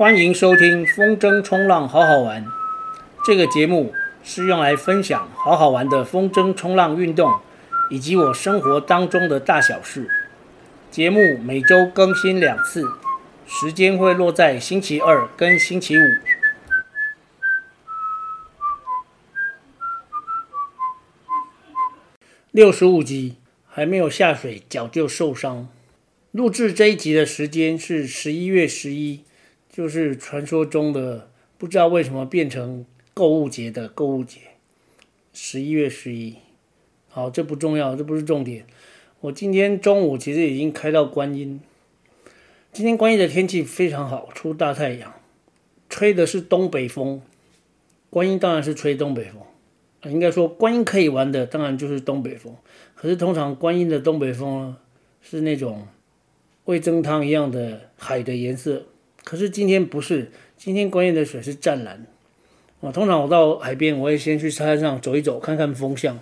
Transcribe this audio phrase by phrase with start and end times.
[0.00, 2.46] 欢迎收听风筝冲浪好好玩。
[3.22, 3.92] 这个节目
[4.24, 7.38] 是用来分享好好玩的风筝冲浪运动，
[7.90, 10.08] 以及我生活当中的大小事。
[10.90, 12.82] 节目每周更新两次，
[13.46, 16.02] 时间会落在星期二跟星期五。
[22.50, 23.36] 六十五集
[23.68, 25.68] 还没有下水，脚就受伤。
[26.30, 29.24] 录制这一集的时间是十一月十一，
[29.70, 32.84] 就是传说中的不知道为什么变成
[33.14, 34.40] 购物节的购物节。
[35.32, 36.36] 十一月十一，
[37.08, 38.66] 好，这不重要，这不是重点。
[39.20, 41.60] 我今天中午其实已经开到观音。
[42.72, 45.14] 今天观音的天气非常好，出大太阳，
[45.88, 47.22] 吹的是东北风。
[48.10, 49.40] 观音当然是吹东北风，
[50.12, 52.56] 应该说观音可以玩的当然就是东北风。
[52.96, 54.74] 可是通常观音的东北风，
[55.20, 55.86] 是那种。
[56.66, 58.84] 味噌汤一样的海的颜色，
[59.30, 62.04] 可是今天不是，今天观音的水是湛蓝。
[62.80, 66.18] 啊，通常我到海边，我会先去沙滩上走一走，看看风向，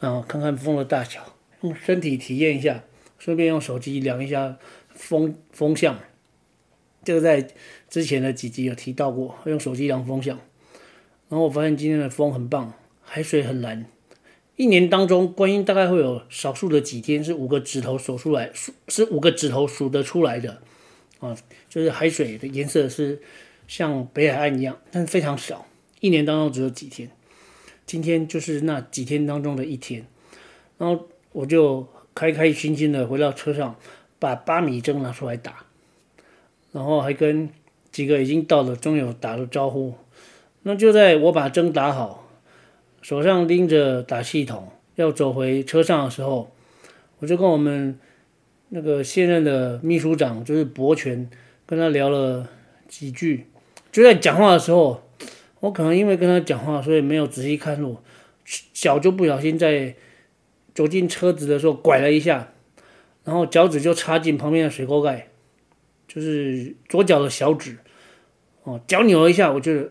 [0.00, 2.84] 啊，看看风的大小，用身体体验一下，
[3.18, 4.58] 顺便用手机量一下
[4.90, 5.98] 风风向。
[7.02, 7.48] 这个在
[7.88, 10.38] 之前的几集有提到过，用手机量风向。
[11.30, 13.86] 然后我发现今天的风很棒，海水很蓝。
[14.56, 20.60] 一年当中，观音大概会有少数的几天是五个指头数出来，数是五个指头数得出来的，
[21.22, 21.34] 啊，
[21.68, 23.22] 就是海水的颜色是
[23.66, 25.64] 像北海岸一样，但是非常少，
[26.00, 27.08] 一年当中只有几天。
[27.86, 30.04] 今天就是那几天当中的一天，
[30.78, 33.76] 然后我就开开心心的回到车上，
[34.18, 35.64] 把八米针拿出来打，
[36.72, 37.48] 然后还跟
[37.90, 39.94] 几个已经到的中友打了招呼。
[40.64, 42.18] 那就在我把针打好。
[43.00, 46.52] 手上拎着打气筒要走回车上的时候，
[47.18, 47.98] 我就跟我们
[48.74, 51.28] 那个现任的秘书长，就是博权，
[51.66, 52.48] 跟他聊了
[52.88, 53.46] 几句。
[53.90, 55.02] 就在讲话的时候，
[55.60, 57.98] 我可能因为跟他讲话，所以没有仔细看路，
[58.72, 59.94] 脚就不小心在
[60.74, 62.52] 走进车子的时候拐了一下，
[63.24, 65.28] 然后脚趾就插进旁边的水沟盖，
[66.08, 67.78] 就是左脚的小指，
[68.62, 69.90] 哦，脚扭了一下，我就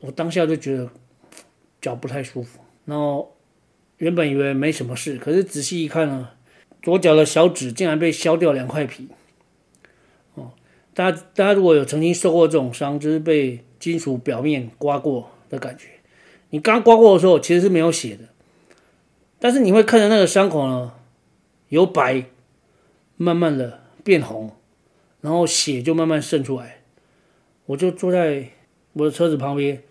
[0.00, 0.90] 我当下就觉得。
[1.80, 3.36] 脚不太舒服，然后
[3.98, 6.30] 原本以为没什么事，可是仔细一看呢，
[6.82, 9.08] 左脚的小指竟然被削掉两块皮。
[10.34, 10.52] 哦，
[10.94, 15.88] 大家大家如果有曾经受过这种伤，就是被金属表面刮过的感觉。
[16.50, 18.24] 你刚刮过的时候其实是没有血的，
[19.38, 20.94] 但是你会看着那个伤口呢，
[21.68, 22.24] 由白
[23.16, 24.52] 慢慢的变红，
[25.20, 26.82] 然后血就慢慢渗出来。
[27.66, 28.50] 我就坐在
[28.94, 29.82] 我的车子旁边，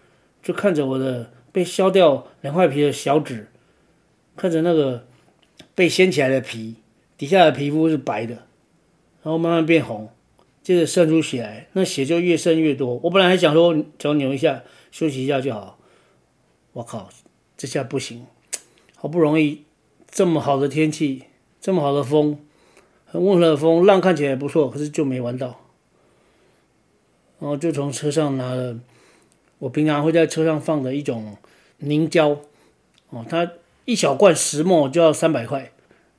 [0.41, 1.31] 就看着我的。
[1.49, 3.47] 被削掉两块皮的小指，
[4.35, 5.07] 看着那个
[5.77, 6.77] 被掀起来的皮，
[7.19, 8.33] 底下的皮肤是白的，
[9.21, 10.09] 然后慢慢变红，
[10.63, 12.95] 接着渗出血来，那血就越渗越多。
[13.03, 15.77] 我本来还想说脚扭一下，休息一下就好。
[16.73, 17.07] 我靠，
[17.55, 18.25] 这下不行，
[18.95, 19.65] 好不容易
[20.09, 21.25] 这么好的天气，
[21.61, 22.39] 这么好的风，
[23.05, 25.61] 很温和的风，浪看起来不错，可是就没玩到。
[27.39, 28.79] 然后就从车上拿了
[29.59, 31.37] 我平常会在车上放的一种。
[31.79, 32.29] 凝胶，
[33.11, 33.51] 哦，它
[33.87, 35.71] 一小罐石墨就要三百块，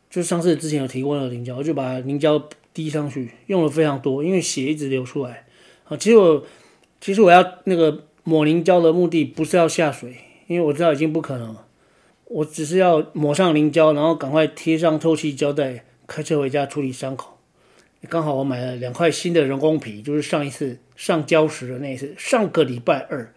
[0.09, 5.45] 就上次之前有提过那个凝胶，我就把凝胶滴上去，用了非常多，因为血一直流出来。
[5.84, 6.43] 啊，其实我
[6.99, 11.67] 其实我要那个抹凝胶的目的不是要下水，因为我知道已经不可能了，
[12.25, 17.39] 我只是要抹上凝胶，然后赶快贴上透气胶带，开车回家处理伤口。
[18.09, 23.35] 刚好我买了两块新的人工皮，就是上一次上礁石的那一次，上个礼拜二。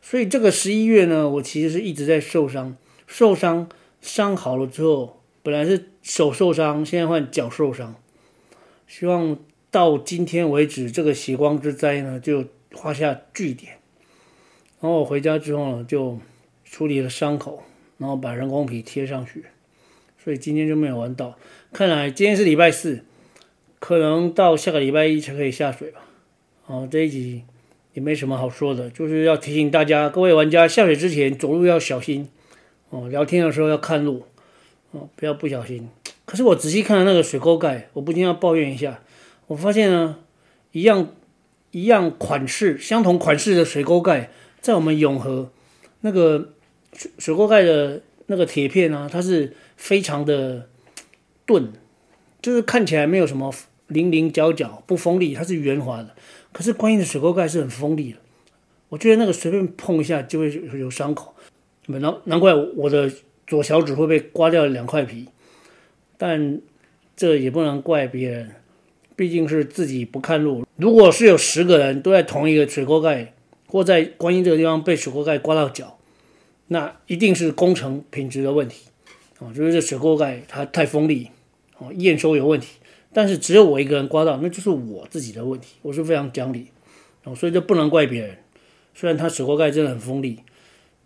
[0.00, 2.76] 所以这个十一月呢，我其实是一直在受伤，
[3.16, 3.68] 受伤
[4.02, 7.94] 伤好了之后，本来是手受伤，现在换脚受伤。
[8.88, 9.38] 希望
[9.70, 13.74] 到今天为止，这个血光之灾呢就画下句点。
[14.80, 16.18] 然后我回家之后呢，就
[16.64, 17.62] 处理了伤口，
[17.98, 19.44] 然后把人工皮贴上去。
[20.24, 21.38] 所以今天就没有玩到。
[21.72, 23.04] 看来今天是礼拜四，
[23.78, 26.00] 可能到下个礼拜一才可以下水吧。
[26.64, 27.44] 好，这一集。
[27.92, 32.28] 也没什么好说的，就是要提醒大家，各位玩家下水之前走路要小心
[32.90, 34.24] 哦，聊天的时候要看路
[34.92, 35.88] 哦，不要不小心。
[36.24, 39.02] 可是我仔细看了那个水沟盖，我不禁要抱怨一下，
[39.46, 40.18] 我发现呢，
[40.72, 41.08] 一样
[41.70, 45.50] 一样款式、相同款式的水沟盖，在我们永和
[46.00, 46.52] 那个
[46.92, 50.68] 水水沟盖的那个铁片啊，它是非常的
[51.44, 51.72] 钝，
[52.40, 53.52] 就是看起来没有什么
[53.88, 56.14] 棱棱角角，不锋利，它是圆滑的。
[56.52, 58.18] 可是观音的水沟盖是很锋利的，
[58.88, 61.34] 我觉得那个随便碰一下就会有伤口，
[61.86, 63.10] 难难怪我的
[63.46, 65.26] 左小指会被刮掉两块皮，
[66.16, 66.60] 但
[67.16, 68.50] 这也不能怪别人，
[69.14, 73.34] 毕竟是自己不看路，如果是有十个人都在同一个水沟盖，
[73.66, 75.98] 或在观音这个地方被水沟盖刮到脚，
[76.68, 78.86] 那一定是工程品质的问题
[79.38, 81.28] 啊，就是这水沟盖它太锋利，
[81.78, 82.78] 哦，验收有问题。
[83.12, 86.68] 但是只有我一个人刮到，那就是我自己的问题，我是非常讲理
[87.22, 88.36] 哦，所以就不能怪别人。
[88.92, 90.40] 虽然它水沟盖真的很锋利，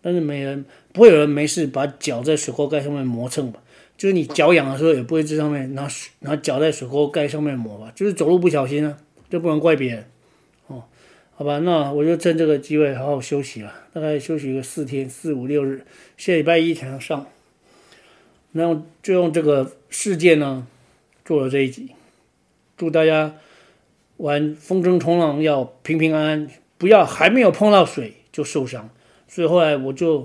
[0.09, 0.65] 但是没人
[0.95, 3.63] 不会有人没事把脚在水沟盖上面磨蹭吧？
[3.99, 5.87] 就是你脚痒的时候也不会在上面拿
[6.21, 7.93] 拿脚在水沟盖上面磨吧？
[7.95, 8.97] 就是走路不小心啊，
[9.29, 10.07] 就不能怪别人
[10.69, 10.85] 哦。
[11.35, 15.85] 好吧，那我就趁这个机会好好休息了，大概休息个四天，四五六日，
[16.17, 17.27] 下礼拜一才能上。
[18.53, 20.67] 那就用这个事件呢
[21.23, 21.91] 做了这一集，
[22.79, 23.35] 祝大家
[24.17, 28.89] 玩风筝冲浪要平平安安，不要还没有碰到水就受伤。
[29.29, 30.23] 所以后来我就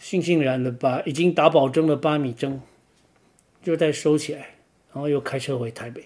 [0.00, 2.60] 悻悻然的把已经打保针的八米针
[3.62, 4.54] 就再收起来，
[4.92, 6.02] 然后又开车回台北。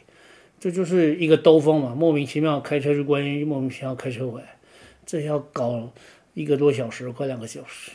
[0.60, 4.56] 这就是一个兜风嘛，莫名其妙开车去观音，莫名其妙开车回来，
[5.04, 5.92] 这要搞
[6.34, 7.90] 一个多小时，快两个小时。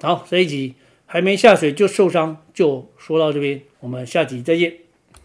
[0.00, 0.74] 好，这一集
[1.06, 4.85] 还没下水就受伤，就说到这边，我们下集再见。